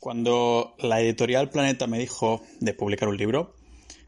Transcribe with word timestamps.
Cuando 0.00 0.76
la 0.78 0.98
editorial 1.02 1.50
Planeta 1.50 1.86
me 1.86 1.98
dijo 1.98 2.40
de 2.58 2.72
publicar 2.72 3.10
un 3.10 3.18
libro, 3.18 3.54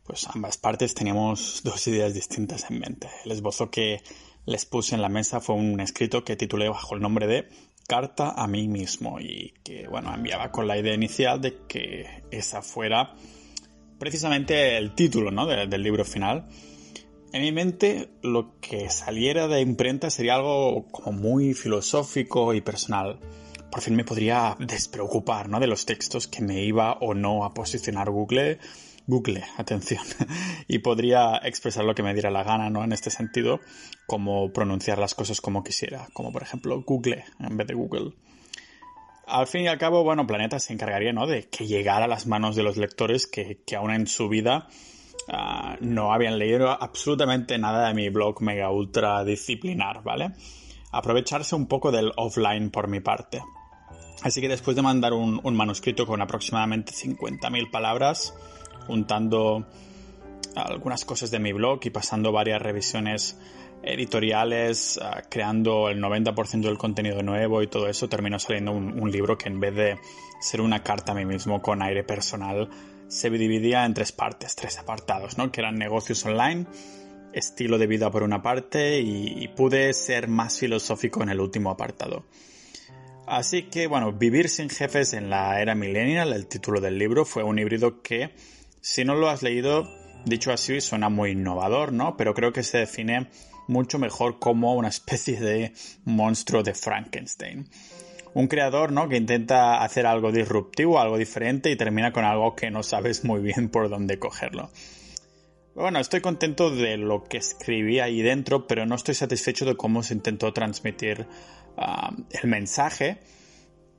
pues 0.05 0.27
ambas 0.27 0.57
partes 0.57 0.95
teníamos 0.95 1.61
dos 1.65 1.87
ideas 1.87 2.15
distintas 2.15 2.71
en 2.71 2.81
mente. 2.81 3.09
El 3.27 3.33
esbozo 3.33 3.71
que 3.71 4.01
les 4.47 4.65
puse 4.65 4.95
en 4.95 5.03
la 5.03 5.11
mesa 5.11 5.41
fue 5.41 5.55
un 5.55 5.79
escrito 5.81 6.25
que 6.25 6.35
titulé 6.35 6.71
bajo 6.71 6.95
el 6.95 7.03
nombre 7.03 7.27
de 7.27 7.47
Carta 7.87 8.31
a 8.31 8.47
mí 8.47 8.69
mismo 8.69 9.21
y 9.21 9.53
que, 9.63 9.87
bueno, 9.87 10.15
enviaba 10.15 10.51
con 10.51 10.67
la 10.67 10.79
idea 10.79 10.95
inicial 10.95 11.43
de 11.43 11.59
que 11.69 12.23
esa 12.31 12.63
fuera 12.63 13.15
precisamente 13.99 14.79
el 14.79 14.95
título 14.95 15.31
¿no? 15.31 15.47
del 15.47 15.83
libro 15.83 16.07
final. 16.07 16.49
En 17.35 17.43
mi 17.43 17.53
mente 17.53 18.09
lo 18.23 18.59
que 18.61 18.89
saliera 18.89 19.47
de 19.47 19.61
imprenta 19.61 20.09
sería 20.09 20.37
algo 20.37 20.87
como 20.91 21.13
muy 21.13 21.53
filosófico 21.53 22.55
y 22.55 22.63
personal 22.63 23.21
por 23.73 23.81
fin 23.81 23.97
me 23.97 24.05
podría 24.05 24.55
despreocupar 24.59 25.49
¿no? 25.49 25.59
de 25.59 25.67
los 25.67 25.87
textos 25.87 26.29
que 26.29 26.43
me 26.43 26.63
iba 26.63 26.93
o 27.01 27.15
no 27.15 27.43
a 27.43 27.55
posicionar 27.55 28.11
Google. 28.11 28.59
Google, 29.07 29.43
atención, 29.57 30.05
y 30.69 30.79
podría 30.79 31.41
expresar 31.43 31.85
lo 31.85 31.95
que 31.95 32.05
me 32.05 32.13
diera 32.13 32.31
la 32.31 32.45
gana, 32.45 32.71
¿no? 32.71 32.85
En 32.85 32.93
este 32.93 33.11
sentido, 33.11 33.59
como 34.07 34.53
pronunciar 34.53 34.99
las 34.99 35.17
cosas 35.17 35.41
como 35.41 35.65
quisiera, 35.65 36.07
como 36.13 36.31
por 36.31 36.43
ejemplo 36.43 36.81
Google 36.83 37.25
en 37.41 37.57
vez 37.57 37.67
de 37.67 37.75
Google. 37.75 38.13
Al 39.27 39.49
fin 39.49 39.63
y 39.63 39.69
al 39.69 39.79
cabo, 39.79 40.05
bueno, 40.05 40.25
Planeta 40.25 40.61
se 40.61 40.73
encargaría, 40.73 41.13
¿no? 41.13 41.27
De 41.27 41.49
que 41.49 41.67
llegara 41.67 42.05
a 42.05 42.09
las 42.09 42.29
manos 42.29 42.55
de 42.55 42.63
los 42.63 42.77
lectores 42.77 43.27
que, 43.27 43.63
que 43.67 43.75
aún 43.75 43.91
en 43.91 44.07
su 44.07 44.29
vida 44.29 44.69
ah, 45.29 45.77
no 45.81 46.13
habían 46.13 46.39
leído 46.39 46.71
absolutamente 46.71 47.59
nada 47.59 47.89
de 47.89 47.95
mi 47.95 48.09
blog 48.09 48.41
mega 48.41 48.71
ultra 48.71 49.25
disciplinar, 49.25 50.05
¿vale? 50.05 50.31
Aprovecharse 50.93 51.57
un 51.57 51.67
poco 51.67 51.91
del 51.91 52.13
offline 52.17 52.71
por 52.71 52.87
mi 52.87 53.01
parte. 53.01 53.43
Así 54.23 54.41
que 54.41 54.49
después 54.49 54.77
de 54.77 54.83
mandar 54.83 55.13
un, 55.15 55.41
manuscrito 55.57 56.07
con 56.07 56.23
aproximadamente 56.23 56.93
50.000 56.93 57.71
palabras, 57.71 58.35
juntando 58.87 59.67
algunas 60.55 61.05
cosas 61.05 61.31
de 61.31 61.41
mi 61.41 61.53
blog 61.53 61.81
y 61.83 61.91
pasando 61.91 62.31
varias 62.31 62.63
revisiones 62.63 63.37
editoriales, 63.83 65.01
ah, 65.03 65.23
creando 65.29 65.89
el 65.89 66.01
90% 66.01 66.61
del 66.61 66.79
contenido 66.79 67.21
nuevo 67.25 67.63
y 67.63 67.67
todo 67.67 67.89
eso, 67.89 68.09
terminó 68.09 68.39
saliendo 68.39 68.71
un, 68.71 69.11
libro 69.11 69.37
que 69.37 69.49
en 69.49 69.59
vez 69.59 69.75
de 69.75 69.99
ser 70.41 70.61
una 70.61 70.85
carta 70.85 71.13
a 71.13 71.15
mí 71.17 71.25
mismo 71.25 71.61
con 71.61 71.83
aire 71.83 72.05
personal, 72.05 72.69
se 73.09 73.29
dividía 73.29 73.85
en 73.85 73.93
tres 73.93 74.13
partes, 74.13 74.55
tres 74.55 74.79
apartados, 74.79 75.37
¿no? 75.37 75.51
Que 75.51 75.63
eran 75.63 75.75
negocios 75.75 76.25
online, 76.25 76.67
estilo 77.33 77.77
de 77.77 77.89
vida 77.89 78.09
por 78.11 78.23
una 78.23 78.41
parte 78.41 79.01
y 79.01 79.49
pude 79.49 79.93
ser 79.95 80.29
más 80.29 80.61
filosófico 80.61 81.25
en 81.25 81.31
el 81.31 81.41
último 81.41 81.71
apartado. 81.71 82.25
Así 83.27 83.65
que, 83.65 83.87
bueno, 83.87 84.13
Vivir 84.13 84.49
sin 84.49 84.69
jefes 84.69 85.13
en 85.13 85.31
la 85.31 85.61
era 85.61 85.75
millennial, 85.75 86.33
el 86.33 86.47
título 86.47 86.81
del 86.81 86.99
libro, 86.99 87.25
fue 87.25 87.45
un 87.45 87.59
híbrido 87.59 88.03
que, 88.03 88.35
si 88.81 89.05
no 89.05 89.15
lo 89.15 89.29
has 89.29 89.43
leído, 89.43 89.89
dicho 90.25 90.53
así, 90.53 90.81
suena 90.81 91.09
muy 91.09 91.31
innovador, 91.31 91.93
¿no? 91.93 92.17
Pero 92.17 92.35
creo 92.35 92.53
que 92.53 92.63
se 92.63 92.79
define 92.79 93.29
mucho 93.69 93.99
mejor 93.99 94.39
como 94.39 94.75
una 94.75 94.89
especie 94.89 95.41
de 95.41 95.73
monstruo 96.05 96.63
de 96.63 96.75
Frankenstein. 96.75 97.69
Un 98.35 98.49
creador, 98.49 98.93
¿no? 98.93 99.09
Que 99.09 99.19
intenta 99.19 99.83
hacer 99.83 100.07
algo 100.07 100.33
disruptivo, 100.33 100.99
algo 100.99 101.19
diferente 101.19 101.71
y 101.71 101.77
termina 101.77 102.13
con 102.13 102.25
algo 102.25 102.57
que 102.57 102.71
no 102.71 102.83
sabes 102.83 103.25
muy 103.25 103.41
bien 103.41 103.69
por 103.69 103.89
dónde 103.89 104.19
cogerlo. 104.19 104.71
Bueno, 105.75 106.01
estoy 106.01 106.21
contento 106.21 106.71
de 106.71 106.99
lo 106.99 107.25
que 107.25 107.39
escribí 107.39 107.99
ahí 107.99 108.21
dentro, 108.21 108.67
pero 108.67 108.85
no 108.85 108.95
estoy 108.95 109.15
satisfecho 109.15 109.65
de 109.65 109.75
cómo 109.75 110.03
se 110.03 110.13
intentó 110.13 110.53
transmitir 110.53 111.27
Um, 111.77 112.27
el 112.31 112.51
mensaje 112.51 113.19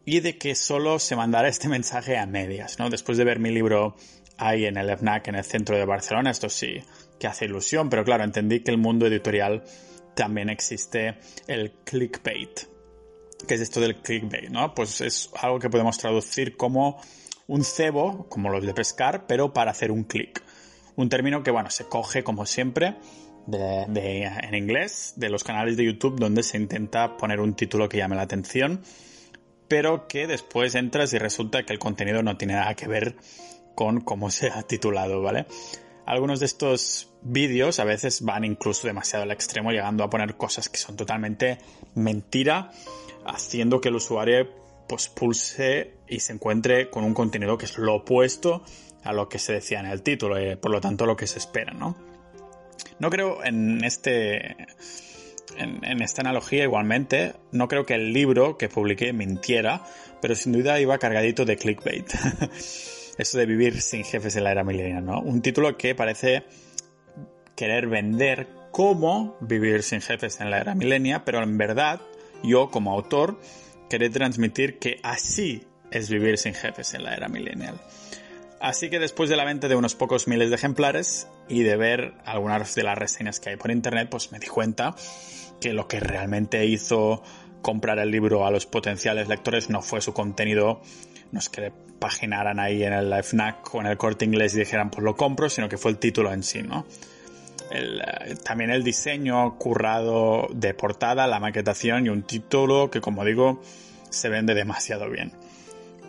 y 0.06 0.20
de 0.20 0.38
que 0.38 0.54
solo 0.54 1.00
se 1.00 1.16
mandara 1.16 1.48
este 1.48 1.68
mensaje 1.68 2.18
a 2.18 2.28
medias, 2.28 2.78
¿no? 2.78 2.90
Después 2.90 3.18
de 3.18 3.24
ver 3.24 3.40
mi 3.40 3.50
libro 3.50 3.96
ahí 4.38 4.66
en 4.66 4.78
el 4.78 4.96
FNAC, 4.96 5.30
en 5.30 5.36
el 5.36 5.44
centro 5.44 5.76
de 5.76 5.86
Barcelona, 5.86 6.30
esto 6.30 6.50
sí 6.50 6.82
que 7.20 7.26
hace 7.26 7.46
ilusión, 7.46 7.90
pero 7.90 8.04
claro, 8.04 8.24
entendí 8.24 8.60
que 8.60 8.70
el 8.70 8.78
mundo 8.78 9.08
editorial 9.08 9.64
también 10.16 10.50
existe 10.50 11.18
el 11.48 11.72
clickbait. 11.84 12.68
¿Qué 13.48 13.56
es 13.56 13.62
esto 13.62 13.80
del 13.80 14.02
clickbait, 14.02 14.50
no? 14.50 14.76
Pues 14.76 15.02
es 15.02 15.32
algo 15.42 15.58
que 15.58 15.70
podemos 15.70 15.98
traducir 15.98 16.56
como 16.56 17.02
un 17.48 17.64
cebo, 17.64 18.30
como 18.30 18.50
los 18.50 18.64
de 18.64 18.74
pescar, 18.74 19.26
pero 19.26 19.52
para 19.52 19.72
hacer 19.72 19.90
un 19.90 20.04
click. 20.04 20.44
Un 20.96 21.10
término 21.10 21.42
que, 21.42 21.50
bueno, 21.50 21.72
se 21.72 21.86
coge 21.86 22.24
como 22.24 22.46
siempre 22.46 22.98
de, 23.46 24.24
en 24.24 24.56
inglés 24.56 25.14
de 25.18 25.30
los 25.30 25.44
canales 25.44 25.78
de 25.78 25.86
YouTube 25.86 26.20
donde 26.20 26.44
se 26.44 26.58
intenta 26.58 27.18
poner 27.18 27.40
un 27.40 27.56
título 27.56 27.90
que 27.90 27.98
llame 27.98 28.16
la 28.16 28.24
atención, 28.24 28.82
pero 29.68 30.08
que 30.08 30.28
después 30.28 30.76
entras 30.76 31.14
y 31.14 31.18
resulta 31.18 31.64
que 31.64 31.74
el 31.74 31.80
contenido 31.80 32.24
no 32.24 32.38
tiene 32.38 32.54
nada 32.54 32.76
que 32.76 32.88
ver 32.88 33.16
con 33.76 34.02
cómo 34.02 34.30
se 34.30 34.50
ha 34.50 34.64
titulado, 34.64 35.22
¿vale? 35.22 35.46
Algunos 36.06 36.40
de 36.40 36.46
estos 36.46 37.14
vídeos 37.22 37.80
a 37.80 37.86
veces 37.86 38.22
van 38.22 38.44
incluso 38.44 38.88
demasiado 38.88 39.24
al 39.24 39.32
extremo, 39.32 39.72
llegando 39.72 40.04
a 40.04 40.10
poner 40.10 40.36
cosas 40.36 40.68
que 40.68 40.78
son 40.78 40.98
totalmente 40.98 41.60
mentira, 41.96 42.72
haciendo 43.26 43.80
que 43.80 43.90
el 43.90 43.96
usuario 43.96 44.50
pues 44.88 45.08
pulse 45.08 45.94
y 46.08 46.20
se 46.20 46.34
encuentre 46.34 46.90
con 46.90 47.06
un 47.06 47.14
contenido 47.14 47.58
que 47.58 47.66
es 47.66 47.78
lo 47.78 47.96
opuesto 47.96 48.64
a 49.04 49.14
lo 49.14 49.30
que 49.30 49.40
se 49.40 49.54
decía 49.54 49.80
en 49.80 49.86
el 49.86 50.02
título, 50.02 50.40
y 50.40 50.50
eh, 50.50 50.58
por 50.58 50.72
lo 50.72 50.82
tanto 50.82 51.06
lo 51.06 51.16
que 51.16 51.28
se 51.28 51.40
espera, 51.40 51.74
¿no? 51.74 52.13
No 53.00 53.10
creo 53.10 53.44
en 53.44 53.84
este. 53.84 54.68
En, 55.58 56.02
esta 56.02 56.22
analogía 56.22 56.64
igualmente, 56.64 57.34
no 57.52 57.68
creo 57.68 57.86
que 57.86 57.94
el 57.94 58.12
libro 58.12 58.58
que 58.58 58.70
publiqué 58.70 59.14
mintiera, 59.14 59.84
pero 60.22 60.36
sin 60.36 60.52
duda 60.54 60.80
iba 60.80 60.98
cargadito 60.98 61.46
de 61.46 61.58
clickbait. 61.58 62.12
Eso 63.18 63.38
de 63.38 63.46
vivir 63.46 63.82
sin 63.82 64.04
jefes 64.04 64.36
en 64.36 64.46
la 64.46 64.52
era 64.52 64.64
milenial, 64.64 65.06
¿no? 65.06 65.22
Un 65.22 65.44
título 65.44 65.78
que 65.78 65.94
parece 65.94 66.44
querer 67.56 67.88
vender 67.88 68.48
cómo 68.72 69.38
vivir 69.40 69.84
sin 69.84 70.02
jefes 70.02 70.42
en 70.42 70.50
la 70.50 70.60
era 70.60 70.74
milenia, 70.74 71.24
pero 71.24 71.44
en 71.44 71.58
verdad 71.60 72.02
yo 72.44 72.72
como 72.72 72.92
autor 72.92 73.40
quería 73.90 74.10
transmitir 74.10 74.80
que 74.80 75.00
así 75.04 75.68
es 75.92 76.10
vivir 76.10 76.40
sin 76.40 76.56
jefes 76.56 76.96
en 76.96 77.04
la 77.04 77.14
era 77.14 77.28
millennial. 77.28 77.80
Así 78.64 78.90
que 78.90 78.98
después 78.98 79.30
de 79.30 79.36
la 79.36 79.44
venta 79.44 79.68
de 79.68 79.76
unos 79.76 79.94
pocos 79.94 80.30
miles 80.30 80.50
de 80.50 80.56
ejemplares 80.56 81.28
y 81.50 81.64
de 81.64 81.76
ver 81.76 82.14
algunas 82.24 82.76
de 82.76 82.84
las 82.84 82.98
reseñas 82.98 83.42
que 83.42 83.50
hay 83.50 83.58
por 83.58 83.72
internet, 83.72 84.08
pues 84.10 84.32
me 84.32 84.40
di 84.40 84.48
cuenta 84.48 84.96
que 85.60 85.74
lo 85.74 85.90
que 85.90 86.00
realmente 86.00 86.66
hizo 86.66 87.22
comprar 87.62 88.00
el 88.00 88.10
libro 88.10 88.46
a 88.46 88.52
los 88.52 88.66
potenciales 88.66 89.28
lectores 89.28 89.70
no 89.70 89.82
fue 89.82 90.00
su 90.00 90.14
contenido, 90.14 90.82
no 91.34 91.40
es 91.40 91.50
que 91.50 91.74
paginaran 92.00 92.58
ahí 92.58 92.86
en 92.86 92.94
el 92.94 93.14
FNAC 93.22 93.76
o 93.76 93.82
en 93.82 93.88
el 93.88 93.98
corte 93.98 94.24
inglés 94.24 94.56
y 94.56 94.60
dijeran 94.60 94.90
pues 94.90 95.04
lo 95.04 95.18
compro, 95.18 95.50
sino 95.50 95.68
que 95.68 95.78
fue 95.78 95.92
el 95.92 95.98
título 95.98 96.32
en 96.32 96.42
sí, 96.42 96.64
¿no? 96.64 96.86
Eh, 97.70 98.36
también 98.46 98.70
el 98.70 98.82
diseño 98.82 99.58
currado 99.58 100.48
de 100.54 100.74
portada, 100.74 101.28
la 101.28 101.42
maquetación 101.42 102.06
y 102.06 102.10
un 102.10 102.24
título 102.24 102.90
que 102.90 103.02
como 103.02 103.26
digo 103.26 103.62
se 104.10 104.30
vende 104.30 104.54
demasiado 104.54 105.10
bien. 105.10 105.34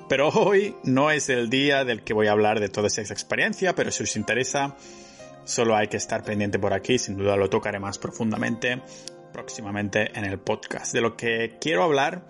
Pero 0.09 0.29
hoy 0.29 0.77
no 0.85 1.11
es 1.11 1.29
el 1.31 1.49
día 1.49 1.85
del 1.85 2.03
que 2.03 2.13
voy 2.13 2.27
a 2.27 2.33
hablar 2.33 2.61
de 2.61 2.69
toda 2.69 2.89
esa 2.89 3.01
experiencia, 3.01 3.75
pero 3.75 3.91
si 3.91 4.03
os 4.03 4.17
interesa, 4.17 4.77
solo 5.45 5.77
hay 5.77 5.89
que 5.89 5.97
estar 5.97 6.23
pendiente 6.23 6.59
por 6.59 6.75
aquí, 6.75 6.99
sin 6.99 7.17
duda 7.17 7.37
lo 7.37 7.49
tocaré 7.49 7.79
más 7.79 7.99
profundamente 7.99 8.83
próximamente 9.33 10.17
en 10.17 10.25
el 10.25 10.39
podcast. 10.39 10.93
De 10.93 11.01
lo 11.01 11.17
que 11.17 11.57
quiero 11.61 11.83
hablar 11.83 12.27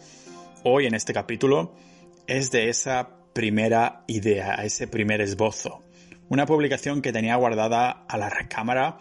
hoy 0.63 0.87
en 0.87 0.95
este 0.95 1.13
capítulo 1.13 1.75
es 2.27 2.51
de 2.51 2.69
esa 2.69 3.11
primera 3.33 4.05
idea, 4.07 4.55
ese 4.65 4.87
primer 4.87 5.21
esbozo. 5.21 5.83
Una 6.29 6.47
publicación 6.47 7.03
que 7.03 7.13
tenía 7.13 7.37
guardada 7.37 7.91
a 8.09 8.17
la 8.17 8.31
recámara 8.31 8.99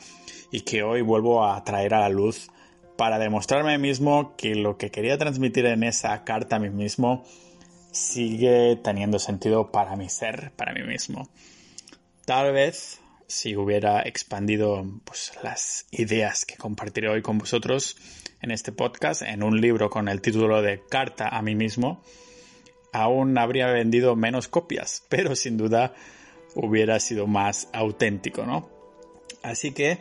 y 0.51 0.61
que 0.61 0.83
hoy 0.83 1.01
vuelvo 1.01 1.45
a 1.45 1.63
traer 1.63 1.93
a 1.93 2.01
la 2.01 2.09
luz 2.09 2.49
para 2.97 3.19
demostrarme 3.19 3.73
a 3.73 3.77
mí 3.77 3.87
mismo 3.87 4.35
que 4.35 4.55
lo 4.55 4.77
que 4.77 4.91
quería 4.91 5.17
transmitir 5.17 5.65
en 5.67 5.83
esa 5.83 6.23
carta 6.23 6.57
a 6.57 6.59
mí 6.59 6.69
mismo 6.69 7.23
sigue 7.93 8.75
teniendo 8.83 9.19
sentido 9.19 9.71
para 9.71 9.95
mi 9.95 10.09
ser, 10.09 10.51
para 10.55 10.73
mí 10.73 10.83
mismo. 10.83 11.29
Tal 12.25 12.51
vez 12.51 12.99
si 13.27 13.55
hubiera 13.55 14.01
expandido 14.01 14.85
pues, 15.05 15.31
las 15.41 15.85
ideas 15.91 16.45
que 16.45 16.57
compartiré 16.57 17.09
hoy 17.09 17.21
con 17.21 17.37
vosotros 17.37 17.95
en 18.41 18.51
este 18.51 18.71
podcast 18.71 19.21
en 19.21 19.43
un 19.43 19.61
libro 19.61 19.89
con 19.89 20.09
el 20.09 20.21
título 20.21 20.61
de 20.61 20.81
Carta 20.89 21.29
a 21.29 21.41
mí 21.41 21.55
mismo, 21.55 22.03
aún 22.91 23.37
habría 23.37 23.67
vendido 23.67 24.15
menos 24.15 24.47
copias, 24.47 25.03
pero 25.09 25.35
sin 25.35 25.57
duda 25.57 25.93
hubiera 26.55 26.99
sido 26.99 27.27
más 27.27 27.69
auténtico, 27.73 28.45
¿no? 28.45 28.69
Así 29.41 29.71
que, 29.71 29.99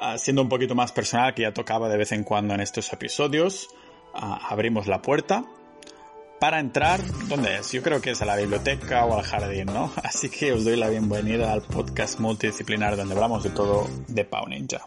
ah, 0.00 0.18
siendo 0.18 0.42
un 0.42 0.48
poquito 0.48 0.74
más 0.74 0.92
personal, 0.92 1.34
que 1.34 1.42
ya 1.42 1.52
tocaba 1.52 1.88
de 1.88 1.98
vez 1.98 2.12
en 2.12 2.24
cuando 2.24 2.54
en 2.54 2.60
estos 2.60 2.92
episodios, 2.92 3.68
ah, 4.14 4.48
abrimos 4.50 4.86
la 4.86 5.02
puerta 5.02 5.44
para 6.40 6.58
entrar, 6.58 7.00
¿dónde 7.28 7.58
es? 7.58 7.70
Yo 7.70 7.82
creo 7.82 8.00
que 8.00 8.12
es 8.12 8.22
a 8.22 8.24
la 8.24 8.34
biblioteca 8.34 9.04
o 9.04 9.16
al 9.16 9.22
jardín, 9.22 9.66
¿no? 9.66 9.92
Así 10.02 10.30
que 10.30 10.52
os 10.52 10.64
doy 10.64 10.76
la 10.76 10.88
bienvenida 10.88 11.52
al 11.52 11.60
podcast 11.60 12.18
multidisciplinar 12.18 12.96
donde 12.96 13.14
hablamos 13.14 13.42
de 13.44 13.50
todo 13.50 13.86
de 14.08 14.24
Pau 14.24 14.48
Ninja. 14.48 14.86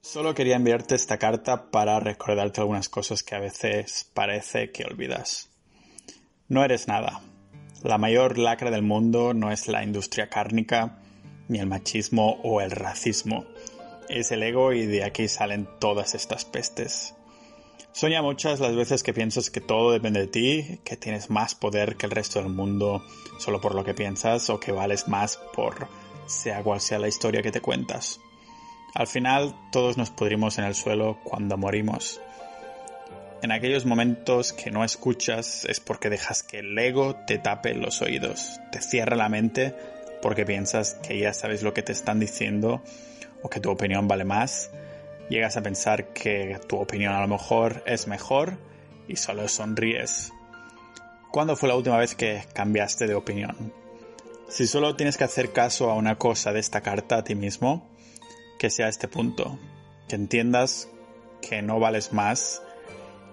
Solo 0.00 0.34
quería 0.34 0.56
enviarte 0.56 0.94
esta 0.94 1.18
carta 1.18 1.70
para 1.70 1.98
recordarte 1.98 2.60
algunas 2.60 2.88
cosas 2.88 3.24
que 3.24 3.34
a 3.34 3.40
veces 3.40 4.08
parece 4.14 4.70
que 4.70 4.84
olvidas. 4.84 5.50
No 6.48 6.62
eres 6.64 6.86
nada. 6.86 7.20
La 7.82 7.98
mayor 7.98 8.38
lacra 8.38 8.70
del 8.70 8.82
mundo 8.82 9.34
no 9.34 9.50
es 9.50 9.66
la 9.66 9.82
industria 9.82 10.28
cárnica, 10.28 10.98
ni 11.48 11.58
el 11.58 11.66
machismo 11.66 12.40
o 12.44 12.60
el 12.60 12.70
racismo. 12.70 13.44
Es 14.12 14.30
el 14.30 14.42
ego 14.42 14.74
y 14.74 14.84
de 14.84 15.04
aquí 15.04 15.26
salen 15.26 15.66
todas 15.78 16.14
estas 16.14 16.44
pestes. 16.44 17.14
Soña 17.92 18.20
muchas 18.20 18.60
las 18.60 18.76
veces 18.76 19.02
que 19.02 19.14
piensas 19.14 19.48
que 19.48 19.62
todo 19.62 19.90
depende 19.90 20.20
de 20.20 20.26
ti, 20.26 20.80
que 20.84 20.98
tienes 20.98 21.30
más 21.30 21.54
poder 21.54 21.96
que 21.96 22.04
el 22.04 22.12
resto 22.12 22.38
del 22.38 22.50
mundo 22.50 23.02
solo 23.38 23.62
por 23.62 23.74
lo 23.74 23.84
que 23.84 23.94
piensas 23.94 24.50
o 24.50 24.60
que 24.60 24.70
vales 24.70 25.08
más 25.08 25.38
por 25.54 25.88
sea 26.26 26.62
cual 26.62 26.82
sea 26.82 26.98
la 26.98 27.08
historia 27.08 27.40
que 27.40 27.52
te 27.52 27.62
cuentas. 27.62 28.20
Al 28.94 29.06
final 29.06 29.54
todos 29.72 29.96
nos 29.96 30.10
pudrimos 30.10 30.58
en 30.58 30.64
el 30.66 30.74
suelo 30.74 31.18
cuando 31.24 31.56
morimos. 31.56 32.20
En 33.40 33.50
aquellos 33.50 33.86
momentos 33.86 34.52
que 34.52 34.70
no 34.70 34.84
escuchas 34.84 35.64
es 35.64 35.80
porque 35.80 36.10
dejas 36.10 36.42
que 36.42 36.58
el 36.58 36.78
ego 36.78 37.16
te 37.26 37.38
tape 37.38 37.72
los 37.72 38.02
oídos, 38.02 38.60
te 38.72 38.82
cierra 38.82 39.16
la 39.16 39.30
mente 39.30 39.74
porque 40.20 40.44
piensas 40.44 40.98
que 41.02 41.18
ya 41.18 41.32
sabes 41.32 41.62
lo 41.62 41.72
que 41.72 41.82
te 41.82 41.92
están 41.92 42.20
diciendo 42.20 42.82
o 43.42 43.48
que 43.48 43.60
tu 43.60 43.70
opinión 43.70 44.08
vale 44.08 44.24
más. 44.24 44.70
Llegas 45.28 45.56
a 45.56 45.62
pensar 45.62 46.12
que 46.12 46.58
tu 46.68 46.78
opinión 46.78 47.14
a 47.14 47.20
lo 47.20 47.28
mejor 47.28 47.82
es 47.86 48.06
mejor 48.06 48.58
y 49.08 49.16
solo 49.16 49.48
sonríes. 49.48 50.32
¿Cuándo 51.30 51.56
fue 51.56 51.68
la 51.68 51.76
última 51.76 51.96
vez 51.96 52.14
que 52.14 52.44
cambiaste 52.52 53.06
de 53.06 53.14
opinión? 53.14 53.72
Si 54.48 54.66
solo 54.66 54.96
tienes 54.96 55.16
que 55.16 55.24
hacer 55.24 55.52
caso 55.52 55.90
a 55.90 55.94
una 55.94 56.18
cosa 56.18 56.52
de 56.52 56.60
esta 56.60 56.82
carta 56.82 57.16
a 57.16 57.24
ti 57.24 57.34
mismo, 57.34 57.88
que 58.58 58.68
sea 58.68 58.88
este 58.88 59.08
punto, 59.08 59.58
que 60.08 60.16
entiendas 60.16 60.88
que 61.40 61.62
no 61.62 61.80
vales 61.80 62.12
más 62.12 62.62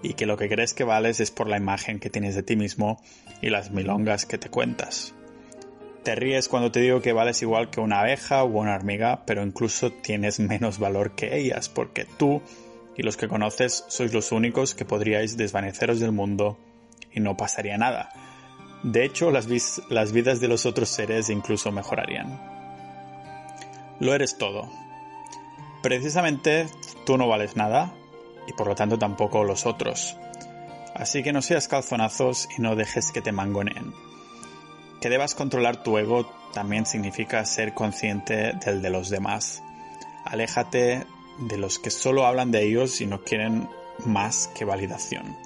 y 0.01 0.13
que 0.13 0.25
lo 0.25 0.37
que 0.37 0.47
crees 0.47 0.73
que 0.73 0.85
vales 0.85 1.19
es 1.19 1.31
por 1.31 1.49
la 1.49 1.57
imagen 1.57 1.99
que 1.99 2.09
tienes 2.09 2.35
de 2.35 2.43
ti 2.43 2.55
mismo 2.55 3.01
y 3.41 3.49
las 3.49 3.71
milongas 3.71 4.25
que 4.25 4.37
te 4.37 4.49
cuentas. 4.49 5.13
Te 6.03 6.15
ríes 6.15 6.47
cuando 6.47 6.71
te 6.71 6.79
digo 6.79 7.01
que 7.01 7.13
vales 7.13 7.41
igual 7.41 7.69
que 7.69 7.81
una 7.81 7.99
abeja 7.99 8.43
o 8.43 8.47
una 8.47 8.75
hormiga, 8.75 9.23
pero 9.25 9.43
incluso 9.43 9.91
tienes 9.91 10.39
menos 10.39 10.79
valor 10.79 11.11
que 11.11 11.37
ellas, 11.37 11.69
porque 11.69 12.05
tú 12.05 12.41
y 12.95 13.03
los 13.03 13.17
que 13.17 13.27
conoces 13.27 13.85
sois 13.87 14.13
los 14.13 14.31
únicos 14.31 14.75
que 14.75 14.85
podríais 14.85 15.37
desvaneceros 15.37 15.99
del 15.99 16.11
mundo 16.11 16.57
y 17.11 17.19
no 17.19 17.37
pasaría 17.37 17.77
nada. 17.77 18.09
De 18.83 19.03
hecho, 19.03 19.29
las, 19.29 19.47
vidas 19.47 20.39
de 20.39 20.47
los 20.47 20.65
otros 20.65 20.89
seres 20.89 21.29
incluso 21.29 21.71
mejorarían. 21.71 22.39
Lo 23.99 24.13
eres 24.13 24.37
todo, 24.37 24.69
Precisamente 25.81 26.67
tú 27.05 27.17
no 27.17 27.27
vales 27.27 27.55
nada 27.55 27.93
y 28.47 28.53
por 28.53 28.67
lo 28.67 28.75
tanto 28.75 28.99
tampoco 28.99 29.43
los 29.45 29.65
otros. 29.65 30.17
Así 30.93 31.23
que 31.23 31.31
no 31.31 31.41
seas 31.41 31.69
calzonazos 31.69 32.49
y 32.57 32.61
no 32.61 32.75
dejes 32.75 33.11
que 33.11 33.21
te 33.21 33.31
mangoneen. 33.31 33.93
Que 35.01 35.09
debas 35.09 35.35
controlar 35.35 35.83
tu 35.83 35.97
ego 35.97 36.31
también 36.53 36.85
significa 36.85 37.45
ser 37.45 37.73
consciente 37.73 38.53
del 38.65 38.81
de 38.81 38.89
los 38.89 39.09
demás. 39.09 39.63
Aléjate 40.25 41.05
de 41.39 41.57
los 41.57 41.79
que 41.79 41.89
solo 41.89 42.25
hablan 42.25 42.51
de 42.51 42.63
ellos 42.63 42.99
y 43.01 43.05
no 43.05 43.23
quieren 43.23 43.69
más 44.05 44.47
que 44.47 44.65
validación. 44.65 45.37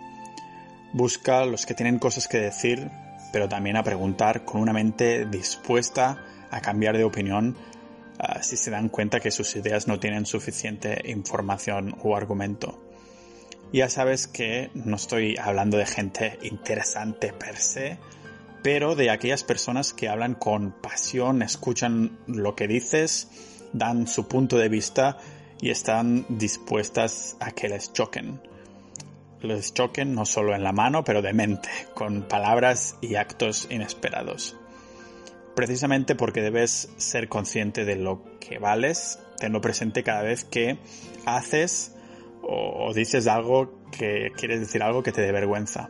Busca 0.93 1.45
los 1.45 1.65
que 1.65 1.73
tienen 1.73 1.99
cosas 1.99 2.27
que 2.27 2.37
decir, 2.37 2.89
pero 3.31 3.49
también 3.49 3.77
a 3.77 3.83
preguntar 3.83 4.45
con 4.45 4.61
una 4.61 4.73
mente 4.73 5.25
dispuesta 5.25 6.23
a 6.51 6.61
cambiar 6.61 6.97
de 6.97 7.03
opinión 7.03 7.55
Ah, 8.19 8.43
si 8.43 8.57
se 8.57 8.71
dan 8.71 8.89
cuenta 8.89 9.19
que 9.19 9.31
sus 9.31 9.55
ideas 9.55 9.87
no 9.87 9.99
tienen 9.99 10.25
suficiente 10.25 11.01
información 11.05 11.95
o 12.03 12.15
argumento. 12.15 12.81
Ya 13.71 13.89
sabes 13.89 14.27
que 14.27 14.69
no 14.75 14.95
estoy 14.95 15.35
hablando 15.37 15.77
de 15.77 15.85
gente 15.85 16.37
interesante 16.43 17.33
per 17.33 17.57
se, 17.57 17.97
pero 18.63 18.95
de 18.95 19.11
aquellas 19.11 19.43
personas 19.43 19.93
que 19.93 20.09
hablan 20.09 20.35
con 20.35 20.71
pasión, 20.71 21.41
escuchan 21.41 22.17
lo 22.27 22.55
que 22.55 22.67
dices, 22.67 23.29
dan 23.73 24.07
su 24.07 24.27
punto 24.27 24.57
de 24.57 24.69
vista 24.69 25.17
y 25.61 25.69
están 25.69 26.25
dispuestas 26.29 27.37
a 27.39 27.51
que 27.51 27.69
les 27.69 27.93
choquen. 27.93 28.41
Les 29.41 29.73
choquen 29.73 30.15
no 30.15 30.25
solo 30.25 30.55
en 30.55 30.63
la 30.63 30.71
mano, 30.71 31.03
pero 31.03 31.21
de 31.21 31.33
mente, 31.33 31.69
con 31.93 32.23
palabras 32.23 32.97
y 33.01 33.15
actos 33.15 33.67
inesperados 33.69 34.55
precisamente 35.55 36.15
porque 36.15 36.41
debes 36.41 36.89
ser 36.97 37.29
consciente 37.29 37.85
de 37.85 37.95
lo 37.95 38.23
que 38.39 38.59
vales, 38.59 39.19
tenlo 39.37 39.61
presente 39.61 40.03
cada 40.03 40.23
vez 40.23 40.43
que 40.43 40.77
haces 41.25 41.95
o, 42.41 42.91
dices 42.93 43.27
algo 43.27 43.79
que 43.91 44.31
quieres 44.35 44.59
decir 44.59 44.83
algo 44.83 45.03
que 45.03 45.11
te 45.11 45.21
dé 45.21 45.31
vergüenza. 45.31 45.87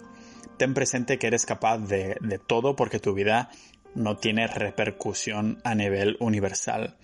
Ten 0.58 0.74
presente 0.74 1.18
que 1.18 1.28
eres 1.28 1.46
capaz 1.46 1.80
de, 1.80 2.18
de 2.22 2.40
todo 2.40 2.76
porque 2.76 3.00
tu 3.00 3.14
vida 3.14 3.50
no 3.96 4.18
tiene 4.18 4.48
repercusión 4.48 5.60
a 5.64 5.76
nivel 5.76 6.18
universal. 6.20 6.98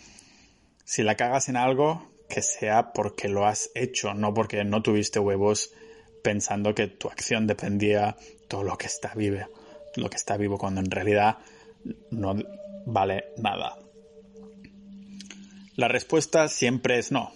Si 0.86 1.04
la 1.04 1.16
cagas 1.16 1.50
en 1.50 1.58
algo, 1.58 2.10
que 2.30 2.42
sea 2.42 2.94
porque 2.94 3.28
lo 3.28 3.46
has 3.46 3.72
hecho, 3.76 4.14
no 4.14 4.34
porque 4.34 4.64
no 4.64 4.82
tuviste 4.82 5.20
huevos 5.20 5.74
pensando 6.24 6.76
que 6.76 6.88
tu 6.88 7.08
acción 7.08 7.48
dependía 7.48 8.16
todo 8.48 8.64
lo 8.64 8.78
que 8.78 8.88
está 8.88 9.14
vivo, 9.16 9.48
lo 9.96 10.10
que 10.10 10.18
está 10.18 10.38
vivo 10.38 10.58
cuando 10.58 10.82
en 10.82 10.92
realidad 10.92 11.38
no 12.12 12.36
vale 12.86 13.26
nada. 13.38 13.78
La 15.76 15.88
respuesta 15.88 16.48
siempre 16.48 17.00
es 17.00 17.12
no, 17.12 17.32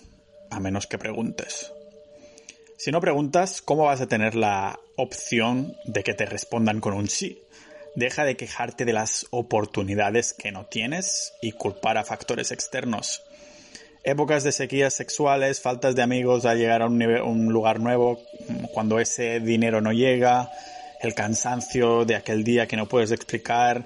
a 0.51 0.59
menos 0.59 0.85
que 0.85 0.97
preguntes. 0.97 1.71
Si 2.77 2.91
no 2.91 2.99
preguntas, 2.99 3.61
¿cómo 3.61 3.85
vas 3.85 4.01
a 4.01 4.07
tener 4.07 4.35
la 4.35 4.79
opción 4.95 5.75
de 5.85 6.03
que 6.03 6.13
te 6.13 6.25
respondan 6.25 6.79
con 6.79 6.93
un 6.93 7.09
sí? 7.09 7.41
Deja 7.95 8.25
de 8.25 8.35
quejarte 8.35 8.85
de 8.85 8.93
las 8.93 9.27
oportunidades 9.29 10.33
que 10.33 10.51
no 10.51 10.65
tienes 10.65 11.33
y 11.41 11.51
culpar 11.51 11.97
a 11.97 12.03
factores 12.03 12.51
externos. 12.51 13.23
Épocas 14.03 14.43
de 14.43 14.51
sequías 14.51 14.93
sexuales, 14.93 15.61
faltas 15.61 15.95
de 15.95 16.01
amigos 16.01 16.45
al 16.45 16.57
llegar 16.57 16.81
a 16.81 16.87
un, 16.87 17.53
lugar 17.53 17.79
nuevo, 17.79 18.21
cuando 18.73 18.99
ese 18.99 19.39
dinero 19.39 19.79
no 19.79 19.93
llega, 19.93 20.51
el 21.01 21.13
cansancio 21.13 22.03
de 22.03 22.15
aquel 22.15 22.43
día 22.43 22.67
que 22.67 22.75
no 22.75 22.87
puedes 22.87 23.11
explicar, 23.11 23.85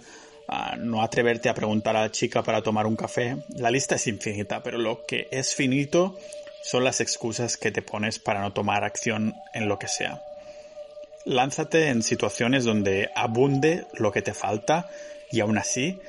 no 0.80 1.04
atreverte 1.04 1.50
a 1.50 1.54
preguntar 1.54 1.96
a 1.98 2.02
la 2.02 2.12
chica 2.12 2.42
para 2.42 2.64
tomar 2.64 2.88
un 2.88 2.96
café. 2.96 3.38
La 3.50 3.70
lista 3.70 3.96
es 3.96 4.08
infinita, 4.08 4.64
pero 4.64 4.78
lo 4.78 5.06
que 5.06 5.28
es 5.32 5.54
finito 5.54 6.18
son 6.64 6.84
las 6.84 7.02
excusas 7.02 7.58
que 7.58 7.72
te 7.72 7.82
pones 7.82 8.20
para 8.20 8.42
no 8.42 8.54
tomar 8.54 8.84
acción 8.84 9.36
en 9.54 9.68
lo 9.68 9.78
que 9.78 9.88
sea. 9.88 10.24
Lánzate 11.28 11.90
en 11.90 12.02
situaciones 12.02 12.64
donde 12.64 13.10
abunde 13.16 13.86
lo 13.94 14.12
que 14.12 14.22
te 14.22 14.34
falta 14.34 14.90
y 15.32 15.42
aún 15.42 15.58
así, 15.58 16.00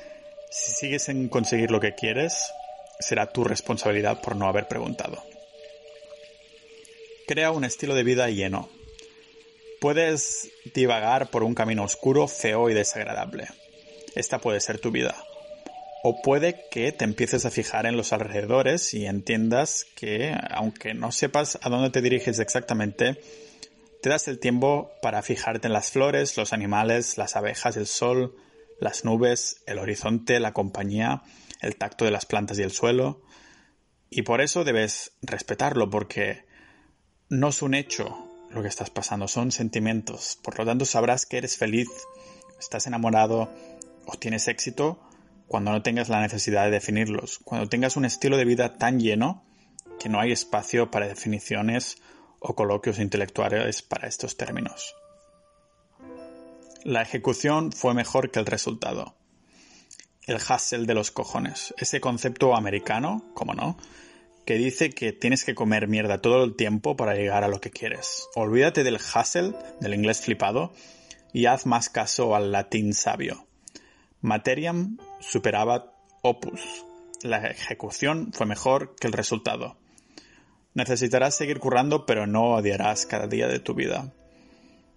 si 0.49 0.71
sigues 0.71 1.03
sin 1.03 1.29
conseguir 1.29 1.71
lo 1.71 1.79
que 1.79 1.93
quieres, 1.93 2.51
será 2.99 3.27
tu 3.27 3.43
responsabilidad 3.43 4.21
por 4.21 4.35
no 4.35 4.47
haber 4.47 4.67
preguntado. 4.67 5.23
Crea 7.27 7.51
un 7.51 7.63
estilo 7.63 7.93
de 7.93 8.03
vida 8.03 8.29
lleno. 8.29 8.69
Puedes 9.79 10.49
divagar 10.73 11.29
por 11.29 11.43
un 11.43 11.53
camino 11.53 11.83
oscuro, 11.83 12.27
feo 12.27 12.69
y 12.69 12.73
desagradable 12.73 13.47
esta 14.15 14.39
puede 14.39 14.59
ser 14.59 14.79
tu 14.79 14.91
vida. 14.91 15.15
O 16.03 16.21
puede 16.21 16.65
que 16.71 16.91
te 16.91 17.03
empieces 17.03 17.45
a 17.45 17.51
fijar 17.51 17.85
en 17.85 17.97
los 17.97 18.13
alrededores 18.13 18.93
y 18.93 19.05
entiendas 19.05 19.85
que, 19.95 20.35
aunque 20.49 20.93
no 20.93 21.11
sepas 21.11 21.59
a 21.61 21.69
dónde 21.69 21.89
te 21.89 22.01
diriges 22.01 22.39
exactamente, 22.39 23.21
te 24.01 24.09
das 24.09 24.27
el 24.27 24.39
tiempo 24.39 24.91
para 25.01 25.21
fijarte 25.21 25.67
en 25.67 25.73
las 25.73 25.91
flores, 25.91 26.37
los 26.37 26.53
animales, 26.53 27.17
las 27.17 27.35
abejas, 27.35 27.77
el 27.77 27.87
sol, 27.87 28.35
las 28.79 29.03
nubes, 29.03 29.61
el 29.65 29.79
horizonte, 29.79 30.39
la 30.39 30.53
compañía, 30.53 31.23
el 31.61 31.75
tacto 31.75 32.05
de 32.05 32.11
las 32.11 32.25
plantas 32.25 32.57
y 32.59 32.63
el 32.63 32.71
suelo. 32.71 33.21
Y 34.09 34.21
por 34.23 34.41
eso 34.41 34.63
debes 34.63 35.13
respetarlo, 35.21 35.89
porque 35.89 36.45
no 37.29 37.49
es 37.49 37.61
un 37.61 37.73
hecho 37.73 38.25
lo 38.49 38.61
que 38.61 38.67
estás 38.67 38.89
pasando, 38.89 39.27
son 39.27 39.51
sentimientos. 39.51 40.39
Por 40.41 40.57
lo 40.57 40.65
tanto, 40.65 40.85
sabrás 40.85 41.25
que 41.25 41.37
eres 41.37 41.57
feliz, 41.57 41.89
estás 42.59 42.87
enamorado, 42.87 43.49
tienes 44.19 44.47
éxito 44.47 44.99
cuando 45.47 45.71
no 45.71 45.81
tengas 45.81 46.09
la 46.09 46.21
necesidad 46.21 46.65
de 46.65 46.71
definirlos, 46.71 47.39
cuando 47.43 47.67
tengas 47.69 47.97
un 47.97 48.05
estilo 48.05 48.37
de 48.37 48.45
vida 48.45 48.77
tan 48.77 48.99
lleno 48.99 49.43
que 49.99 50.09
no 50.09 50.19
hay 50.19 50.31
espacio 50.31 50.89
para 50.89 51.07
definiciones 51.07 51.97
o 52.39 52.55
coloquios 52.55 52.99
intelectuales 52.99 53.81
para 53.81 54.07
estos 54.07 54.37
términos. 54.37 54.95
La 56.83 57.01
ejecución 57.01 57.71
fue 57.71 57.93
mejor 57.93 58.31
que 58.31 58.39
el 58.39 58.45
resultado. 58.45 59.15
El 60.25 60.37
hustle 60.37 60.85
de 60.85 60.93
los 60.93 61.11
cojones, 61.11 61.73
ese 61.77 61.99
concepto 61.99 62.55
americano, 62.55 63.25
como 63.33 63.53
no, 63.53 63.77
que 64.45 64.55
dice 64.55 64.89
que 64.89 65.11
tienes 65.11 65.43
que 65.43 65.55
comer 65.55 65.87
mierda 65.87 66.21
todo 66.21 66.43
el 66.43 66.55
tiempo 66.55 66.95
para 66.95 67.15
llegar 67.15 67.43
a 67.43 67.47
lo 67.47 67.59
que 67.59 67.71
quieres. 67.71 68.27
Olvídate 68.35 68.83
del 68.83 68.95
hustle, 68.95 69.53
del 69.81 69.93
inglés 69.93 70.21
flipado, 70.21 70.71
y 71.33 71.45
haz 71.45 71.65
más 71.65 71.89
caso 71.89 72.35
al 72.35 72.51
latín 72.51 72.93
sabio. 72.93 73.45
Materiam 74.21 74.97
superaba 75.19 75.93
Opus. 76.21 76.61
La 77.21 77.45
ejecución 77.47 78.31
fue 78.33 78.45
mejor 78.45 78.95
que 78.95 79.07
el 79.07 79.13
resultado. 79.13 79.77
Necesitarás 80.79 81.35
seguir 81.35 81.59
currando, 81.59 82.05
pero 82.05 82.25
no 82.25 82.51
odiarás 82.51 83.05
cada 83.05 83.27
día 83.27 83.49
de 83.49 83.59
tu 83.59 83.73
vida. 83.73 84.13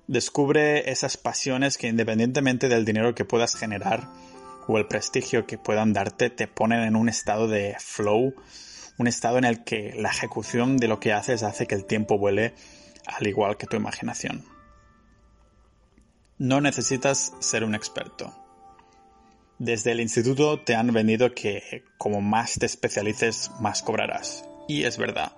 Descubre 0.06 0.92
esas 0.92 1.16
pasiones 1.16 1.76
que 1.76 1.88
independientemente 1.88 2.68
del 2.68 2.84
dinero 2.84 3.16
que 3.16 3.24
puedas 3.24 3.56
generar 3.56 4.06
o 4.68 4.78
el 4.78 4.86
prestigio 4.86 5.44
que 5.44 5.58
puedan 5.58 5.92
darte, 5.92 6.30
te 6.30 6.46
ponen 6.46 6.84
en 6.84 6.94
un 6.94 7.08
estado 7.08 7.48
de 7.48 7.74
flow, 7.80 8.32
un 8.96 9.08
estado 9.08 9.38
en 9.38 9.44
el 9.44 9.64
que 9.64 9.92
la 9.96 10.10
ejecución 10.10 10.76
de 10.76 10.86
lo 10.86 11.00
que 11.00 11.12
haces 11.12 11.42
hace 11.42 11.66
que 11.66 11.74
el 11.74 11.84
tiempo 11.84 12.16
vuele 12.16 12.54
al 13.04 13.26
igual 13.26 13.56
que 13.56 13.66
tu 13.66 13.74
imaginación. 13.74 14.44
No 16.38 16.60
necesitas 16.60 17.32
ser 17.40 17.64
un 17.64 17.74
experto. 17.74 18.32
Desde 19.58 19.90
el 19.90 20.00
instituto 20.00 20.60
te 20.60 20.76
han 20.76 20.92
vendido 20.92 21.34
que 21.34 21.82
como 21.98 22.20
más 22.20 22.54
te 22.60 22.66
especialices, 22.66 23.50
más 23.58 23.82
cobrarás. 23.82 24.44
Y 24.68 24.84
es 24.84 24.96
verdad, 24.96 25.32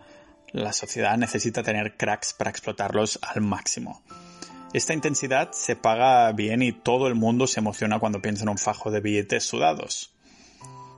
la 0.54 0.72
sociedad 0.72 1.18
necesita 1.18 1.64
tener 1.64 1.96
cracks 1.96 2.32
para 2.32 2.48
explotarlos 2.48 3.18
al 3.22 3.40
máximo. 3.40 4.04
Esta 4.72 4.94
intensidad 4.94 5.50
se 5.50 5.74
paga 5.74 6.30
bien 6.30 6.62
y 6.62 6.70
todo 6.70 7.08
el 7.08 7.16
mundo 7.16 7.48
se 7.48 7.58
emociona 7.58 7.98
cuando 7.98 8.22
piensa 8.22 8.44
en 8.44 8.50
un 8.50 8.58
fajo 8.58 8.92
de 8.92 9.00
billetes 9.00 9.42
sudados. 9.42 10.14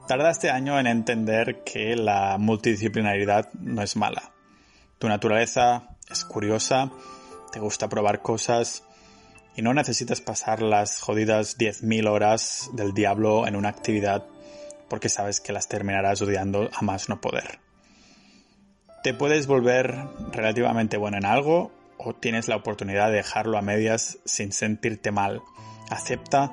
Tarda 0.07 0.31
este 0.31 0.51
año 0.51 0.79
en 0.79 0.87
entender 0.87 1.65
que 1.65 1.97
la 1.97 2.37
multidisciplinaridad 2.39 3.51
no 3.55 3.83
es 3.83 3.97
mala. 3.97 4.31
Tu 4.99 5.09
naturaleza 5.09 5.89
es 6.11 6.27
curiosa, 6.27 6.91
te 7.51 7.59
gusta 7.59 7.89
probar 7.89 8.21
cosas 8.21 8.85
y 9.57 9.63
no 9.63 9.73
necesitas 9.73 10.21
pasar 10.21 10.61
las 10.61 11.01
jodidas 11.01 11.57
10.000 11.57 12.11
horas 12.11 12.69
del 12.75 12.93
diablo 12.93 13.47
en 13.47 13.57
una 13.57 13.71
actividad 13.71 14.27
porque 14.91 15.09
sabes 15.09 15.41
que 15.41 15.55
las 15.55 15.67
terminarás 15.67 16.21
odiando 16.21 16.69
a 16.75 16.83
más 16.83 17.09
no 17.09 17.23
poder. 17.23 17.66
Te 19.07 19.15
puedes 19.15 19.47
volver 19.47 20.09
relativamente 20.33 20.97
bueno 20.97 21.17
en 21.17 21.27
algo 21.27 21.71
o 21.97 22.13
tienes 22.13 22.49
la 22.49 22.57
oportunidad 22.57 23.07
de 23.11 23.19
dejarlo 23.19 23.57
a 23.57 23.63
medias 23.63 24.19
sin 24.25 24.51
sentirte 24.51 25.13
mal. 25.13 25.43
Acepta 25.91 26.53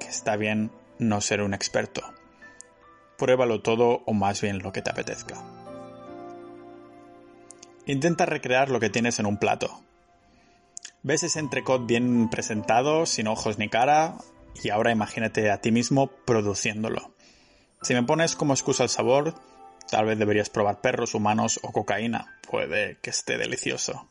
que 0.00 0.08
está 0.08 0.34
bien 0.34 0.72
no 0.98 1.20
ser 1.20 1.42
un 1.42 1.54
experto. 1.54 2.02
Pruébalo 3.16 3.62
todo 3.62 4.02
o 4.04 4.14
más 4.14 4.40
bien 4.40 4.64
lo 4.64 4.72
que 4.72 4.82
te 4.82 4.90
apetezca. 4.90 5.36
Intenta 7.86 8.26
recrear 8.26 8.68
lo 8.68 8.80
que 8.80 8.90
tienes 8.90 9.20
en 9.20 9.26
un 9.26 9.38
plato. 9.38 9.80
Ves 11.04 11.22
ese 11.22 11.38
entrecot 11.38 11.86
bien 11.86 12.28
presentado, 12.30 13.06
sin 13.06 13.28
ojos 13.28 13.58
ni 13.58 13.68
cara, 13.68 14.16
y 14.60 14.70
ahora 14.70 14.90
imagínate 14.90 15.52
a 15.52 15.60
ti 15.60 15.70
mismo 15.70 16.08
produciéndolo. 16.08 17.14
Si 17.82 17.94
me 17.94 18.02
pones 18.02 18.34
como 18.34 18.54
excusa 18.54 18.82
el 18.82 18.88
sabor, 18.88 19.34
tal 19.90 20.06
vez 20.06 20.18
deberías 20.18 20.50
probar 20.50 20.80
perros, 20.80 21.14
humanos 21.14 21.60
o 21.62 21.72
cocaína. 21.72 22.38
Puede 22.48 22.98
que 23.02 23.10
esté 23.10 23.38
delicioso. 23.38 24.08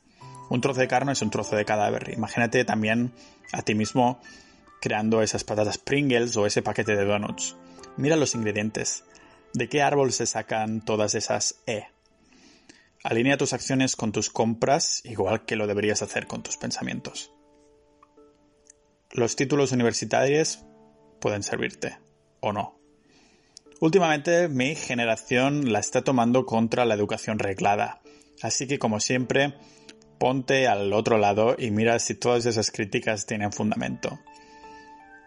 Un 0.49 0.61
trozo 0.61 0.81
de 0.81 0.87
carne 0.87 1.13
es 1.13 1.21
un 1.21 1.31
trozo 1.31 1.55
de 1.55 1.65
cadáver. 1.65 2.11
Imagínate 2.13 2.65
también 2.65 3.13
a 3.51 3.61
ti 3.61 3.75
mismo 3.75 4.19
creando 4.81 5.21
esas 5.21 5.43
patatas 5.43 5.77
Pringles 5.77 6.37
o 6.37 6.45
ese 6.45 6.61
paquete 6.61 6.95
de 6.95 7.05
donuts. 7.05 7.55
Mira 7.97 8.15
los 8.15 8.35
ingredientes. 8.35 9.03
¿De 9.53 9.69
qué 9.69 9.81
árbol 9.81 10.11
se 10.11 10.25
sacan 10.25 10.81
todas 10.81 11.15
esas 11.15 11.61
E? 11.65 11.87
Alinea 13.03 13.37
tus 13.37 13.53
acciones 13.53 13.95
con 13.95 14.11
tus 14.11 14.29
compras, 14.29 15.01
igual 15.05 15.45
que 15.45 15.55
lo 15.55 15.67
deberías 15.67 16.01
hacer 16.01 16.27
con 16.27 16.43
tus 16.43 16.57
pensamientos. 16.57 17.31
Los 19.11 19.35
títulos 19.35 19.71
universitarios 19.71 20.65
pueden 21.21 21.43
servirte, 21.43 21.97
o 22.41 22.51
no. 22.51 22.77
Últimamente 23.81 24.47
mi 24.47 24.73
generación 24.75 25.73
la 25.73 25.79
está 25.79 26.01
tomando 26.01 26.45
contra 26.45 26.85
la 26.85 26.93
educación 26.93 27.39
reglada, 27.39 28.01
así 28.41 28.67
que 28.67 28.79
como 28.79 29.01
siempre 29.01 29.53
ponte 30.17 30.67
al 30.67 30.93
otro 30.93 31.17
lado 31.17 31.55
y 31.57 31.71
mira 31.71 31.99
si 31.99 32.15
todas 32.15 32.45
esas 32.45 32.71
críticas 32.71 33.25
tienen 33.25 33.51
fundamento. 33.51 34.19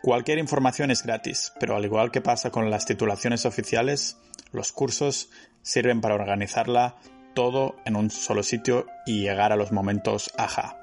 Cualquier 0.03 0.39
información 0.39 0.91
es 0.91 1.03
gratis, 1.03 1.53
pero 1.61 1.77
al 1.77 1.85
igual 1.85 2.11
que 2.11 2.23
pasa 2.23 2.51
con 2.51 2.71
las 2.71 2.87
titulaciones 2.87 3.45
oficiales, 3.45 4.17
los 4.53 4.73
cursos 4.73 5.29
sirven 5.61 6.01
para 6.01 6.15
organizarla 6.15 6.97
todo 7.35 7.77
en 7.85 7.97
un 7.97 8.11
solo 8.11 8.43
sitio 8.43 8.87
y 9.05 9.21
llegar 9.21 9.53
a 9.53 9.57
los 9.57 9.73
momentos 9.73 10.33
aja. 10.39 10.79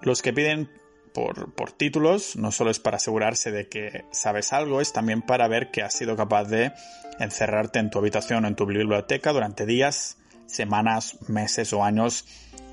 Los 0.00 0.22
que 0.22 0.32
piden 0.32 0.70
por, 1.12 1.72
títulos 1.72 2.36
no 2.36 2.52
solo 2.52 2.70
es 2.70 2.78
para 2.78 2.96
asegurarse 2.96 3.50
de 3.50 3.68
que 3.68 4.04
sabes 4.10 4.52
algo, 4.52 4.80
es 4.80 4.92
también 4.92 5.22
para 5.22 5.48
ver 5.48 5.70
que 5.70 5.82
has 5.82 5.94
sido 5.94 6.16
capaz 6.16 6.44
de 6.44 6.72
encerrarte 7.18 7.78
en 7.78 7.90
tu 7.90 7.98
habitación 7.98 8.44
o 8.44 8.48
en 8.48 8.56
tu 8.56 8.66
biblioteca 8.66 9.32
durante 9.32 9.66
días, 9.66 10.18
semanas, 10.46 11.18
meses 11.28 11.72
o 11.72 11.84
años 11.84 12.26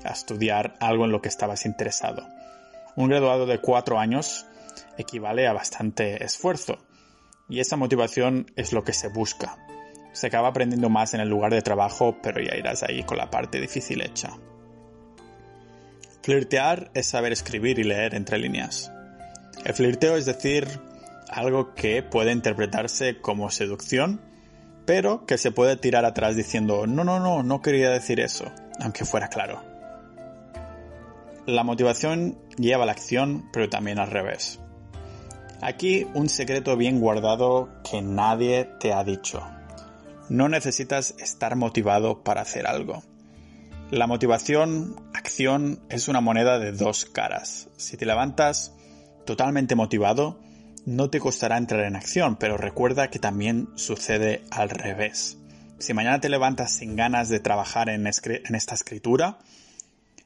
a 0.04 0.12
estudiar 0.12 0.76
algo 0.80 1.04
en 1.04 1.12
lo 1.12 1.22
que 1.22 1.28
estabas 1.28 1.66
interesado. 1.66 2.26
Un 2.96 3.08
graduado 3.08 3.46
de 3.46 3.60
cuatro 3.60 3.98
años 3.98 4.46
equivale 4.96 5.46
a 5.46 5.52
bastante 5.52 6.24
esfuerzo 6.24 6.78
y 7.48 7.60
esa 7.60 7.76
motivación 7.76 8.50
es 8.56 8.72
lo 8.72 8.84
que 8.84 8.92
se 8.92 9.08
busca. 9.08 9.56
Se 10.12 10.26
acaba 10.26 10.48
aprendiendo 10.48 10.88
más 10.88 11.14
en 11.14 11.20
el 11.20 11.28
lugar 11.28 11.52
de 11.52 11.62
trabajo, 11.62 12.16
pero 12.22 12.42
ya 12.42 12.56
irás 12.56 12.82
ahí 12.82 13.04
con 13.04 13.18
la 13.18 13.30
parte 13.30 13.60
difícil 13.60 14.00
hecha. 14.02 14.30
Flirtear 16.28 16.90
es 16.92 17.06
saber 17.06 17.32
escribir 17.32 17.78
y 17.78 17.84
leer 17.84 18.14
entre 18.14 18.36
líneas. 18.36 18.92
El 19.64 19.72
flirteo 19.72 20.14
es 20.14 20.26
decir 20.26 20.68
algo 21.30 21.74
que 21.74 22.02
puede 22.02 22.32
interpretarse 22.32 23.18
como 23.18 23.50
seducción, 23.50 24.20
pero 24.84 25.24
que 25.24 25.38
se 25.38 25.52
puede 25.52 25.78
tirar 25.78 26.04
atrás 26.04 26.36
diciendo 26.36 26.86
no, 26.86 27.02
no, 27.02 27.18
no, 27.18 27.42
no 27.42 27.62
quería 27.62 27.88
decir 27.88 28.20
eso, 28.20 28.44
aunque 28.78 29.06
fuera 29.06 29.28
claro. 29.28 29.62
La 31.46 31.64
motivación 31.64 32.36
lleva 32.58 32.82
a 32.82 32.86
la 32.86 32.92
acción, 32.92 33.48
pero 33.50 33.70
también 33.70 33.98
al 33.98 34.10
revés. 34.10 34.60
Aquí 35.62 36.06
un 36.12 36.28
secreto 36.28 36.76
bien 36.76 37.00
guardado 37.00 37.70
que 37.90 38.02
nadie 38.02 38.68
te 38.80 38.92
ha 38.92 39.02
dicho. 39.02 39.42
No 40.28 40.50
necesitas 40.50 41.14
estar 41.18 41.56
motivado 41.56 42.22
para 42.22 42.42
hacer 42.42 42.66
algo. 42.66 43.02
La 43.90 44.06
motivación, 44.06 44.96
acción, 45.14 45.80
es 45.88 46.08
una 46.08 46.20
moneda 46.20 46.58
de 46.58 46.72
dos 46.72 47.06
caras. 47.06 47.68
Si 47.78 47.96
te 47.96 48.04
levantas 48.04 48.74
totalmente 49.24 49.74
motivado, 49.74 50.38
no 50.84 51.08
te 51.08 51.20
costará 51.20 51.56
entrar 51.56 51.84
en 51.84 51.96
acción, 51.96 52.36
pero 52.36 52.58
recuerda 52.58 53.08
que 53.08 53.18
también 53.18 53.68
sucede 53.76 54.44
al 54.50 54.68
revés. 54.68 55.38
Si 55.78 55.94
mañana 55.94 56.20
te 56.20 56.28
levantas 56.28 56.72
sin 56.72 56.96
ganas 56.96 57.30
de 57.30 57.40
trabajar 57.40 57.88
en, 57.88 58.06
esta 58.06 58.74
escritura, 58.74 59.38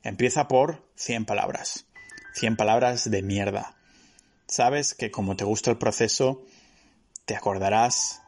Empieza 0.03 0.49
por 0.49 0.85
100 0.97 1.27
palabras. 1.27 1.87
100 2.35 2.57
palabras 2.57 3.09
de 3.09 3.23
mierda. 3.23 3.77
Sabes 4.49 4.95
que 4.95 5.13
como 5.13 5.37
te 5.37 5.45
gusta 5.45 5.71
el 5.71 5.79
proceso, 5.79 6.43
te 7.25 7.37
acordarás 7.37 8.22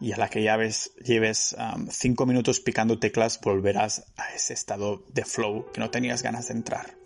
y 0.00 0.12
a 0.12 0.16
la 0.16 0.28
que 0.28 0.42
lleves, 0.42 0.92
lleves 0.96 1.56
5 1.88 2.26
minutos 2.26 2.60
picando 2.60 2.98
teclas 2.98 3.40
volverás 3.40 4.06
a 4.16 4.34
ese 4.34 4.54
estado 4.54 5.02
de 5.08 5.24
flow 5.24 5.70
que 5.72 5.80
no 5.80 5.90
tenías 5.90 6.22
ganas 6.22 6.48
de 6.48 6.54
entrar. 6.54 6.96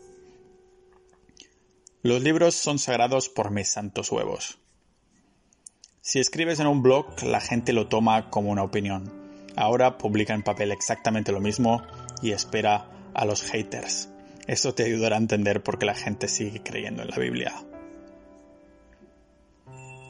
Los 2.02 2.22
libros 2.22 2.54
son 2.54 2.78
sagrados 2.78 3.28
por 3.28 3.50
mis 3.50 3.68
santos 3.68 4.10
huevos. 4.12 4.58
Si 6.00 6.20
escribes 6.20 6.60
en 6.60 6.68
un 6.68 6.82
blog, 6.82 7.22
la 7.22 7.40
gente 7.40 7.72
lo 7.72 7.88
toma 7.88 8.30
como 8.30 8.50
una 8.50 8.62
opinión. 8.62 9.12
Ahora 9.56 9.98
publica 9.98 10.32
en 10.32 10.42
papel 10.42 10.72
exactamente 10.72 11.32
lo 11.32 11.40
mismo 11.40 11.82
y 12.22 12.30
espera 12.30 12.88
a 13.14 13.24
los 13.24 13.42
haters. 13.42 14.08
Esto 14.46 14.74
te 14.74 14.84
ayudará 14.84 15.16
a 15.16 15.18
entender 15.18 15.62
por 15.62 15.78
qué 15.78 15.86
la 15.86 15.94
gente 15.94 16.28
sigue 16.28 16.62
creyendo 16.62 17.02
en 17.02 17.08
la 17.10 17.18
Biblia. 17.18 17.52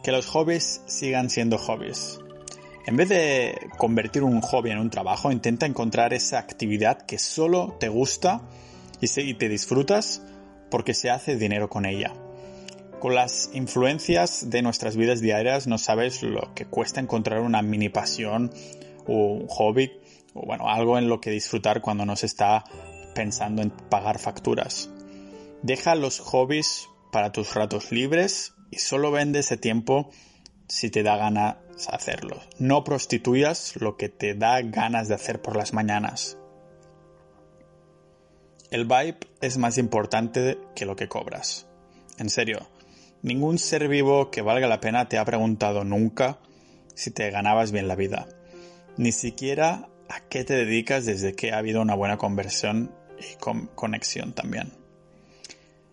Que 0.04 0.12
los 0.12 0.26
hobbies 0.26 0.82
sigan 0.86 1.30
siendo 1.30 1.58
hobbies. 1.58 2.20
En 2.88 2.96
vez 2.96 3.10
de 3.10 3.68
convertir 3.76 4.22
un 4.22 4.40
hobby 4.40 4.70
en 4.70 4.78
un 4.78 4.88
trabajo, 4.88 5.30
intenta 5.30 5.66
encontrar 5.66 6.14
esa 6.14 6.38
actividad 6.38 7.02
que 7.02 7.18
solo 7.18 7.76
te 7.78 7.90
gusta 7.90 8.40
y 9.02 9.34
te 9.34 9.50
disfrutas 9.50 10.22
porque 10.70 10.94
se 10.94 11.10
hace 11.10 11.36
dinero 11.36 11.68
con 11.68 11.84
ella. 11.84 12.14
Con 12.98 13.14
las 13.14 13.50
influencias 13.52 14.48
de 14.48 14.62
nuestras 14.62 14.96
vidas 14.96 15.20
diarias 15.20 15.66
no 15.66 15.76
sabes 15.76 16.22
lo 16.22 16.54
que 16.54 16.64
cuesta 16.64 16.98
encontrar 16.98 17.40
una 17.40 17.60
mini 17.60 17.90
pasión 17.90 18.50
o 19.06 19.34
un 19.34 19.48
hobby 19.48 19.92
o 20.32 20.46
bueno, 20.46 20.70
algo 20.70 20.96
en 20.96 21.10
lo 21.10 21.20
que 21.20 21.28
disfrutar 21.28 21.82
cuando 21.82 22.06
no 22.06 22.16
se 22.16 22.24
está 22.24 22.64
pensando 23.14 23.60
en 23.60 23.68
pagar 23.68 24.18
facturas. 24.18 24.88
Deja 25.62 25.94
los 25.94 26.20
hobbies 26.20 26.88
para 27.12 27.32
tus 27.32 27.54
ratos 27.54 27.92
libres 27.92 28.54
y 28.70 28.78
solo 28.78 29.10
vende 29.10 29.40
ese 29.40 29.58
tiempo 29.58 30.08
si 30.68 30.88
te 30.88 31.02
da 31.02 31.16
hacerlo. 31.86 32.40
No 32.58 32.82
prostituyas 32.82 33.76
lo 33.76 33.96
que 33.96 34.08
te 34.08 34.34
da 34.34 34.60
ganas 34.62 35.08
de 35.08 35.14
hacer 35.14 35.40
por 35.40 35.56
las 35.56 35.72
mañanas. 35.72 36.36
El 38.70 38.84
vibe 38.84 39.18
es 39.40 39.56
más 39.56 39.78
importante 39.78 40.58
que 40.74 40.84
lo 40.84 40.96
que 40.96 41.08
cobras. 41.08 41.66
En 42.18 42.28
serio, 42.28 42.68
ningún 43.22 43.58
ser 43.58 43.88
vivo 43.88 44.30
que 44.30 44.42
valga 44.42 44.66
la 44.66 44.80
pena 44.80 45.08
te 45.08 45.18
ha 45.18 45.24
preguntado 45.24 45.84
nunca 45.84 46.38
si 46.94 47.10
te 47.10 47.30
ganabas 47.30 47.70
bien 47.70 47.88
la 47.88 47.94
vida. 47.94 48.26
Ni 48.96 49.12
siquiera 49.12 49.88
a 50.08 50.20
qué 50.28 50.44
te 50.44 50.54
dedicas 50.54 51.06
desde 51.06 51.34
que 51.34 51.52
ha 51.52 51.58
habido 51.58 51.80
una 51.80 51.94
buena 51.94 52.18
conversión 52.18 52.92
y 53.18 53.36
con 53.36 53.68
conexión 53.68 54.32
también. 54.32 54.72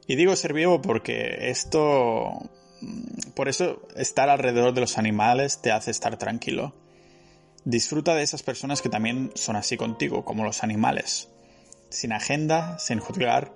Y 0.08 0.16
digo 0.16 0.36
ser 0.36 0.54
vivo 0.54 0.82
porque 0.82 1.50
esto, 1.50 2.50
por 3.34 3.50
eso 3.50 3.88
estar 3.96 4.30
alrededor 4.30 4.74
de 4.74 4.82
los 4.82 4.98
animales 4.98 5.62
te 5.62 5.72
hace 5.72 5.92
estar 5.92 6.18
tranquilo. 6.18 6.74
Disfruta 7.64 8.14
de 8.16 8.24
esas 8.24 8.44
personas 8.44 8.82
que 8.82 8.90
también 8.90 9.32
son 9.36 9.56
así 9.56 9.78
contigo, 9.78 10.24
como 10.24 10.44
los 10.44 10.64
animales. 10.64 11.30
Sin 11.90 12.14
agenda, 12.14 12.78
sin 12.80 13.00
juzgar, 13.00 13.54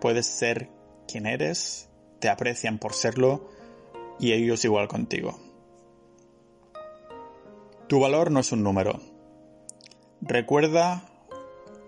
puedes 0.00 0.26
ser 0.26 0.70
quien 1.06 1.26
eres, 1.26 1.88
te 2.18 2.28
aprecian 2.28 2.78
por 2.78 2.94
serlo 2.94 3.50
y 4.18 4.32
ellos 4.32 4.64
igual 4.64 4.88
contigo. 4.88 5.38
Tu 7.88 7.98
valor 8.00 8.30
no 8.30 8.40
es 8.40 8.52
un 8.52 8.62
número. 8.62 9.00
Recuerda 10.20 11.04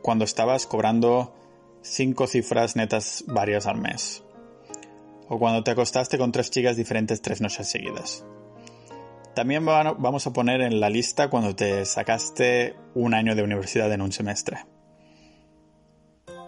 cuando 0.02 0.24
estabas 0.24 0.66
cobrando 0.66 1.34
cinco 1.82 2.26
cifras 2.26 2.76
netas 2.76 3.24
varias 3.26 3.66
al 3.66 3.78
mes. 3.78 4.22
O 5.30 5.38
cuando 5.38 5.62
te 5.62 5.70
acostaste 5.70 6.18
con 6.18 6.32
tres 6.32 6.50
chicas 6.50 6.76
diferentes 6.76 7.22
tres 7.22 7.40
noches 7.40 7.68
seguidas. 7.68 8.26
También 9.34 9.64
vamos 9.64 10.26
a 10.26 10.32
poner 10.32 10.60
en 10.60 10.80
la 10.80 10.90
lista 10.90 11.30
cuando 11.30 11.54
te 11.54 11.84
sacaste 11.84 12.74
un 12.94 13.14
año 13.14 13.36
de 13.36 13.44
universidad 13.44 13.92
en 13.92 14.02
un 14.02 14.10
semestre. 14.10 14.66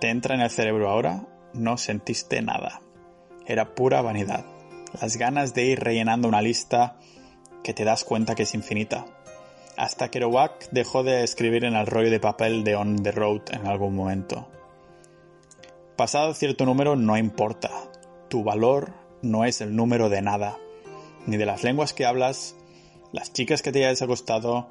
¿Te 0.00 0.10
entra 0.10 0.34
en 0.34 0.40
el 0.40 0.50
cerebro 0.50 0.90
ahora? 0.90 1.28
No 1.54 1.78
sentiste 1.78 2.42
nada. 2.42 2.82
Era 3.46 3.76
pura 3.76 4.02
vanidad. 4.02 4.44
Las 5.00 5.16
ganas 5.16 5.54
de 5.54 5.64
ir 5.64 5.78
rellenando 5.78 6.26
una 6.26 6.42
lista 6.42 6.96
que 7.62 7.74
te 7.74 7.84
das 7.84 8.02
cuenta 8.02 8.34
que 8.34 8.42
es 8.42 8.54
infinita. 8.54 9.06
Hasta 9.76 10.10
Kerouac 10.10 10.70
dejó 10.72 11.04
de 11.04 11.22
escribir 11.22 11.64
en 11.64 11.76
el 11.76 11.86
rollo 11.86 12.10
de 12.10 12.18
papel 12.18 12.64
de 12.64 12.74
On 12.74 13.00
the 13.00 13.12
Road 13.12 13.42
en 13.52 13.64
algún 13.64 13.94
momento. 13.94 14.48
Pasado 15.96 16.34
cierto 16.34 16.66
número 16.66 16.96
no 16.96 17.16
importa. 17.16 17.70
Tu 18.32 18.42
valor 18.42 18.94
no 19.20 19.44
es 19.44 19.60
el 19.60 19.76
número 19.76 20.08
de 20.08 20.22
nada. 20.22 20.56
Ni 21.26 21.36
de 21.36 21.44
las 21.44 21.64
lenguas 21.64 21.92
que 21.92 22.06
hablas, 22.06 22.56
las 23.12 23.30
chicas 23.34 23.60
que 23.60 23.72
te 23.72 23.84
hayas 23.84 24.00
acostado, 24.00 24.70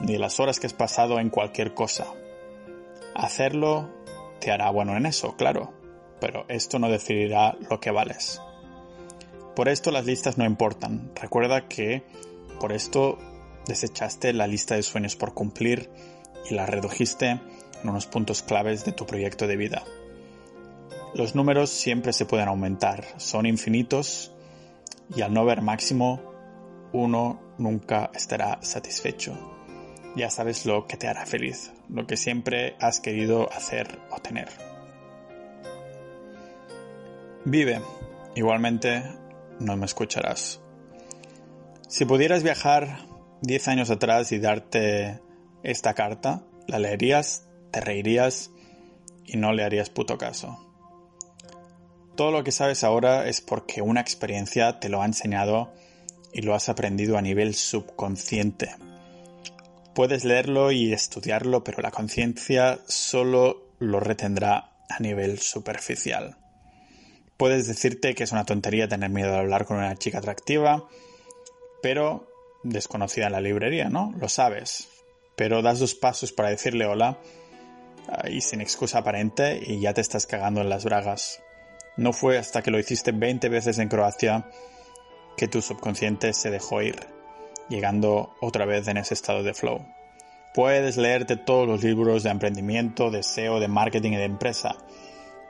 ni 0.00 0.14
de 0.14 0.18
las 0.18 0.40
horas 0.40 0.58
que 0.58 0.66
has 0.66 0.72
pasado 0.72 1.20
en 1.20 1.28
cualquier 1.28 1.74
cosa. 1.74 2.06
Hacerlo 3.14 3.90
te 4.40 4.50
hará 4.50 4.70
bueno 4.70 4.96
en 4.96 5.04
eso, 5.04 5.36
claro, 5.36 5.74
pero 6.22 6.46
esto 6.48 6.78
no 6.78 6.88
decidirá 6.88 7.54
lo 7.68 7.80
que 7.80 7.90
vales. 7.90 8.40
Por 9.54 9.68
esto 9.68 9.90
las 9.90 10.06
listas 10.06 10.38
no 10.38 10.46
importan. 10.46 11.12
Recuerda 11.14 11.68
que 11.68 12.04
por 12.60 12.72
esto 12.72 13.18
desechaste 13.66 14.32
la 14.32 14.46
lista 14.46 14.74
de 14.74 14.82
sueños 14.82 15.16
por 15.16 15.34
cumplir 15.34 15.90
y 16.48 16.54
la 16.54 16.64
redujiste 16.64 17.28
en 17.28 17.90
unos 17.90 18.06
puntos 18.06 18.40
claves 18.40 18.86
de 18.86 18.92
tu 18.92 19.04
proyecto 19.04 19.46
de 19.46 19.56
vida. 19.58 19.84
Los 21.14 21.34
números 21.34 21.68
siempre 21.68 22.14
se 22.14 22.24
pueden 22.24 22.48
aumentar, 22.48 23.04
son 23.18 23.44
infinitos 23.44 24.32
y 25.14 25.20
al 25.20 25.34
no 25.34 25.44
ver 25.44 25.60
máximo, 25.60 26.22
uno 26.92 27.54
nunca 27.58 28.10
estará 28.14 28.62
satisfecho. 28.62 29.36
Ya 30.16 30.30
sabes 30.30 30.64
lo 30.64 30.86
que 30.86 30.96
te 30.96 31.08
hará 31.08 31.26
feliz, 31.26 31.72
lo 31.90 32.06
que 32.06 32.16
siempre 32.16 32.76
has 32.80 33.00
querido 33.00 33.52
hacer 33.52 33.98
o 34.10 34.20
tener. 34.20 34.48
Vive. 37.44 37.82
Igualmente, 38.34 39.02
no 39.58 39.76
me 39.76 39.84
escucharás. 39.84 40.62
Si 41.88 42.06
pudieras 42.06 42.42
viajar 42.42 43.00
10 43.42 43.68
años 43.68 43.90
atrás 43.90 44.32
y 44.32 44.38
darte 44.38 45.20
esta 45.62 45.92
carta, 45.92 46.44
la 46.66 46.78
leerías, 46.78 47.46
te 47.70 47.82
reirías 47.82 48.50
y 49.26 49.36
no 49.36 49.52
le 49.52 49.64
harías 49.64 49.90
puto 49.90 50.16
caso. 50.16 50.71
Todo 52.16 52.30
lo 52.30 52.44
que 52.44 52.52
sabes 52.52 52.84
ahora 52.84 53.28
es 53.28 53.40
porque 53.40 53.80
una 53.80 54.00
experiencia 54.00 54.80
te 54.80 54.88
lo 54.88 55.00
ha 55.00 55.06
enseñado 55.06 55.72
y 56.32 56.42
lo 56.42 56.54
has 56.54 56.68
aprendido 56.68 57.16
a 57.16 57.22
nivel 57.22 57.54
subconsciente. 57.54 58.74
Puedes 59.94 60.24
leerlo 60.24 60.72
y 60.72 60.92
estudiarlo, 60.92 61.64
pero 61.64 61.82
la 61.82 61.90
conciencia 61.90 62.80
solo 62.86 63.74
lo 63.78 64.00
retendrá 64.00 64.72
a 64.88 64.98
nivel 65.00 65.38
superficial. 65.38 66.36
Puedes 67.36 67.66
decirte 67.66 68.14
que 68.14 68.24
es 68.24 68.32
una 68.32 68.44
tontería 68.44 68.88
tener 68.88 69.10
miedo 69.10 69.32
de 69.32 69.38
hablar 69.38 69.64
con 69.64 69.78
una 69.78 69.96
chica 69.96 70.18
atractiva, 70.18 70.88
pero 71.82 72.28
desconocida 72.62 73.26
en 73.26 73.32
la 73.32 73.40
librería, 73.40 73.88
¿no? 73.88 74.14
Lo 74.18 74.28
sabes. 74.28 74.88
Pero 75.36 75.62
das 75.62 75.80
dos 75.80 75.94
pasos 75.94 76.32
para 76.32 76.50
decirle 76.50 76.86
hola 76.86 77.18
y 78.30 78.42
sin 78.42 78.60
excusa 78.60 78.98
aparente 78.98 79.60
y 79.64 79.80
ya 79.80 79.94
te 79.94 80.00
estás 80.00 80.26
cagando 80.26 80.60
en 80.60 80.68
las 80.68 80.84
bragas. 80.84 81.42
No 81.96 82.12
fue 82.12 82.38
hasta 82.38 82.62
que 82.62 82.70
lo 82.70 82.78
hiciste 82.78 83.12
20 83.12 83.48
veces 83.48 83.78
en 83.78 83.88
Croacia 83.88 84.48
que 85.36 85.48
tu 85.48 85.60
subconsciente 85.60 86.32
se 86.32 86.50
dejó 86.50 86.82
ir, 86.82 86.96
llegando 87.68 88.34
otra 88.40 88.64
vez 88.64 88.88
en 88.88 88.96
ese 88.96 89.14
estado 89.14 89.42
de 89.42 89.54
flow. 89.54 89.84
Puedes 90.54 90.96
leerte 90.96 91.36
todos 91.36 91.66
los 91.66 91.82
libros 91.82 92.22
de 92.22 92.30
emprendimiento, 92.30 93.10
de 93.10 93.22
SEO, 93.22 93.60
de 93.60 93.68
marketing 93.68 94.12
y 94.12 94.16
de 94.16 94.24
empresa, 94.24 94.76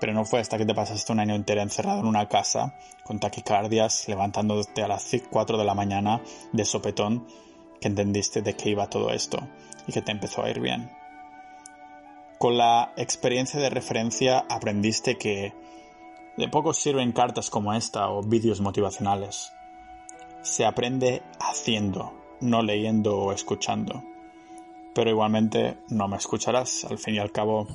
pero 0.01 0.15
no 0.15 0.25
fue 0.25 0.41
hasta 0.41 0.59
que 0.59 0.67
te 0.67 0.75
pasaste 0.75 1.13
un 1.13 1.21
año 1.21 1.35
entero 1.35 1.61
encerrado 1.61 2.01
en 2.01 2.07
una 2.07 2.29
casa, 2.29 2.75
con 3.05 3.21
taquicardias, 3.21 4.09
levantándote 4.09 4.83
a 4.83 4.89
las 4.89 5.11
4 5.31 5.59
de 5.59 5.65
la 5.65 5.75
mañana 5.75 6.23
de 6.53 6.65
sopetón, 6.65 7.27
que 7.81 7.89
entendiste 7.89 8.43
de 8.43 8.55
qué 8.55 8.71
iba 8.71 8.91
todo 8.91 9.11
esto 9.11 9.49
y 9.87 9.93
que 9.93 10.03
te 10.03 10.13
empezó 10.13 10.43
a 10.43 10.51
ir 10.51 10.61
bien. 10.61 10.91
Con 12.39 12.59
la 12.59 12.93
experiencia 12.97 13.61
de 13.61 13.71
referencia 13.71 14.45
aprendiste 14.49 15.17
que 15.19 15.53
de 16.37 16.49
poco 16.49 16.73
sirven 16.73 17.13
cartas 17.13 17.51
como 17.51 17.75
esta 17.75 18.09
o 18.11 18.23
vídeos 18.23 18.61
motivacionales. 18.61 19.53
Se 20.43 20.65
aprende 20.65 21.23
haciendo, 21.39 22.13
no 22.41 22.63
leyendo 22.63 23.17
o 23.17 23.33
escuchando. 23.33 24.03
Pero 24.95 25.11
igualmente 25.11 25.79
no 25.89 26.09
me 26.09 26.17
escucharás. 26.17 26.85
Al 26.85 26.99
fin 26.99 27.15
y 27.15 27.19
al 27.19 27.33
cabo, 27.33 27.67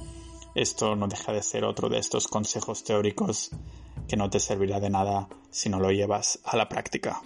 esto 0.56 0.96
no 0.96 1.08
deja 1.08 1.32
de 1.32 1.42
ser 1.42 1.64
otro 1.64 1.90
de 1.90 2.00
estos 2.00 2.28
consejos 2.28 2.84
teóricos 2.84 3.52
que 4.08 4.18
no 4.18 4.30
te 4.30 4.40
servirá 4.40 4.80
de 4.80 4.90
nada 4.90 5.28
si 5.50 5.70
no 5.70 5.80
lo 5.80 5.92
llevas 5.92 6.40
a 6.44 6.58
la 6.58 6.68
práctica. 6.70 7.22